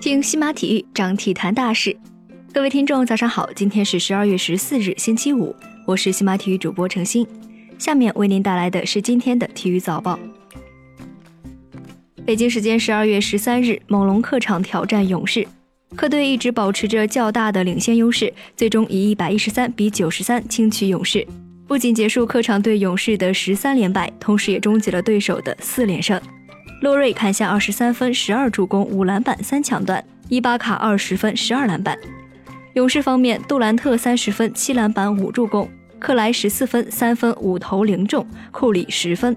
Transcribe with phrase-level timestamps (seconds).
[0.00, 1.94] 听西马体育，长体坛大事。
[2.52, 5.54] 各位听众，早上好，今天是十二月十四日，星期五，
[5.86, 7.26] 我是西马体育主播程鑫。
[7.78, 10.18] 下面为您带来的是今天的体育早报。
[12.24, 15.46] 北京时间十二月十三日，猛龙客场挑战勇士，
[15.94, 21.26] 客队一直保持着较大的领先优势，最终以一百一十三比九十三轻取勇士，
[21.68, 26.18] 不仅结束客场对勇士的十三连败，同时也终结了对手的四连胜。
[26.80, 30.00] 洛瑞砍下二十三分、十二助攻、五篮板、三抢断；
[30.30, 31.98] 伊巴卡二十分、十二篮板。
[32.72, 35.68] 勇士方面，杜兰特三十分、七篮板、五助攻；
[35.98, 39.36] 克莱十四分、三分、五投零中；库里十分。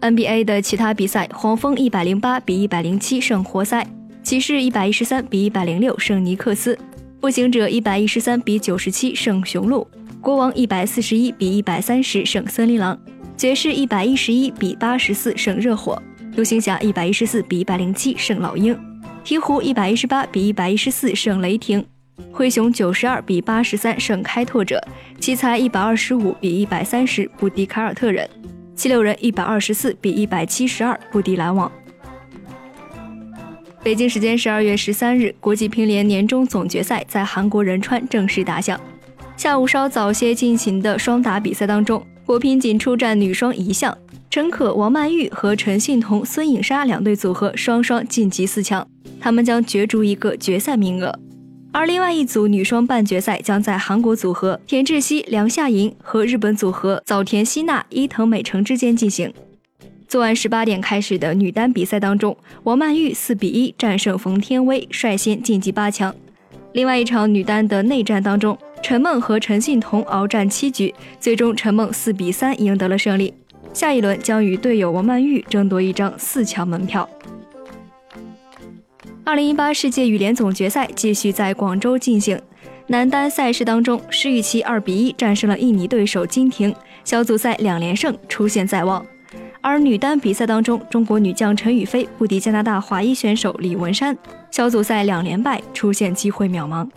[0.00, 3.84] NBA 的其他比赛，黄蜂一百零八比一百零七胜活塞；
[4.24, 6.74] 骑士一百一十三比一百零六胜尼克斯；
[7.20, 9.86] 步行者一百一十三比九十七胜雄鹿；
[10.28, 12.94] 国王一百四十一比一百三十胜森林狼；
[13.34, 15.98] 爵士一百一十一比八十四胜热火。
[16.36, 18.78] 独行侠一百一十四比一百零七胜老鹰，
[19.24, 21.82] 鹈鹕一百一十八比一百一十四胜雷霆，
[22.30, 24.78] 灰熊九十二比八十三胜开拓者，
[25.18, 28.28] 奇才一百二十五比一百三十不敌凯尔特人，
[28.76, 31.72] 七六人一百二十四比一百七十二不敌篮网。
[33.82, 38.78] 北京时间十二月十三日，国际乒联年终总决赛在韩国仁川正式打响。
[39.38, 43.96] 下午稍早些进行的双打比赛当中，国乒仅出战女双一项。
[44.28, 48.84] 陈可、王曼玉和陈幸同、孙颖莎两队组合双双晋级四强，
[49.20, 51.16] 他们将角逐一个决赛名额。
[51.70, 59.32] 而另外一组女双半决赛将在韩国组合田志希、梁夏莹和日本组合早田希娜、伊藤美诚之间进行。
[60.08, 66.12] 昨晚十八点开始的女单比赛当中，王曼玉四比一战胜冯天薇，率先晋级八强。
[66.72, 68.56] 另外一场女单的内战当中，
[68.88, 73.34] 陈梦和陈幸同鏖战七局，最终陈梦四比三赢得了胜利。
[73.74, 77.06] 下一轮将与队友王曼玉争夺一张四强门票。
[79.24, 82.40] 二零一八世界羽联总决赛继续在广州进行，
[82.86, 89.04] 男单赛事当中，施雨琦二比一战胜了印尼对手金廷，小组赛两连胜，出线在望。
[89.60, 94.16] 而女单比赛当中，中国女将陈雨菲不敌加拿大华裔选手李文山，
[94.50, 96.88] 小组赛两连败，出线机会渺茫。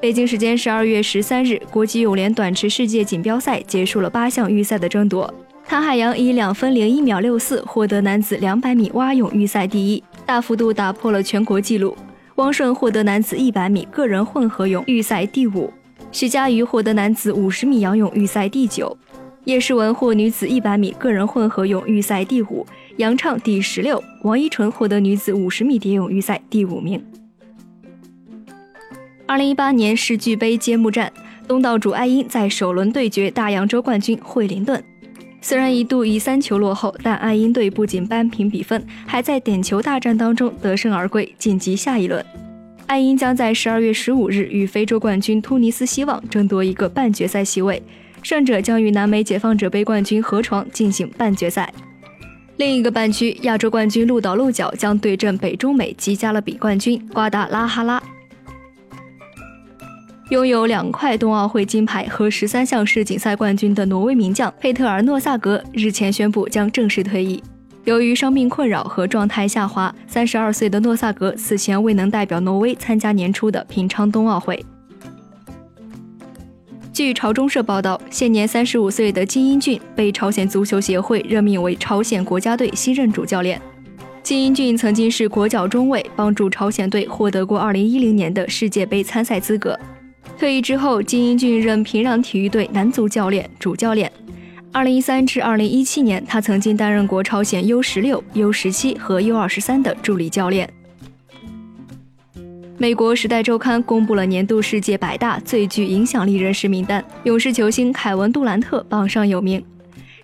[0.00, 5.32] 北京时间十二月十三日，国际泳联短池世界锦标赛结束了八项预赛的争夺。
[5.62, 11.94] 谭海洋以两分零一秒六四获得男子两百米蛙泳预赛第一，大幅度打破了全国纪录。
[12.36, 15.70] 汪顺获得男子一百米个人混合泳预赛第五，
[16.10, 18.96] 徐嘉余获得男子五十米仰泳预赛第九，
[19.44, 22.66] 叶诗文获女子一百米个人混合泳预赛第五，
[22.96, 27.04] 杨畅第十六，王一纯获得女子五十米蝶泳预赛第五名。
[29.30, 31.12] 二零一八年世俱杯揭幕战，
[31.46, 34.82] 东道主爱因在首轮对决大洋洲冠军惠灵顿。
[35.40, 42.26] 虽然一度以三球落后，但爱因队不仅扳平比分，还在点球大战当中得胜而归，晋级下一轮。
[42.88, 47.80] 爱因将在十二月十五日与非洲冠军突尼斯希望争夺一个半决赛席位，
[48.24, 51.72] 胜者将与南美解放者杯冠军河床进行半决赛。
[52.56, 58.02] 另一个半区，亚洲冠军鹿岛鹿角将对阵北中美及加勒比冠军瓜达拉哈拉。
[60.30, 67.42] 拥有两块冬奥会金牌和十三项世锦赛冠军的挪威名将佩特尔诺萨格日前宣布将正式退役。
[67.82, 74.64] 由于伤病困扰和状态下滑，三十二岁的诺萨格此前未能代表挪威参加年初的平昌冬奥会。
[76.92, 83.60] 据朝中社报道，现年三十五岁的金英俊被朝鲜足球协会任命为朝鲜国家队新任主教练。
[84.22, 89.76] 金英俊曾经是国脚中卫，帮助朝鲜队获得过二零一零年的世界杯参赛资格。
[90.38, 94.10] 退役之后，金英俊任平壤体育队男足教练、主教练。
[94.72, 100.72] 二零一三至二零一七年，他曾经担任过朝鲜 U 十六、U 十七和 U 二十三的助理教练。
[102.78, 109.60] 美国《时代周刊》公布了年度世界百大最具影响力人士名单，勇士球星凯文·杜兰特榜上有名。《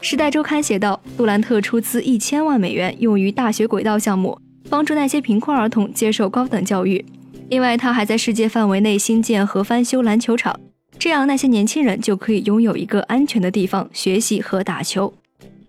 [0.01, 4.41] 时代周刊》写道：“杜兰特出资一千万美元用于大学轨道项目，
[4.71, 7.05] 帮助那些贫困儿童接受高等教育。”
[7.49, 10.59] 另外，他还在世界范围内新建和翻修篮球场，
[10.99, 15.15] 这样那些年轻人就可以拥有一个安全的地方学习和打球。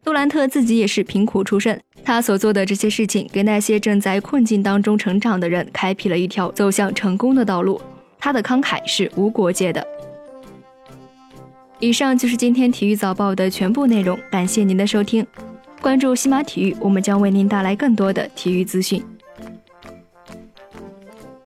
[0.04, 7.80] 杜兰特自己也是贫苦出身，他所做的这些事情，给那些正在困境当中成长的人开辟了一条走向成功的道路。
[8.18, 9.86] 他的慷慨是无国界的。
[11.80, 15.24] 以上就是今天体育早报的全部内容，感谢您的收听。
[15.80, 19.04] 关注西马体育，我们将为您带来更多的体育资讯。